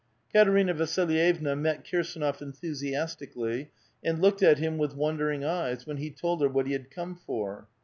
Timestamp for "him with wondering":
4.57-5.43